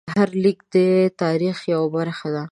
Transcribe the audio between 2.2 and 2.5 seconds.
وه.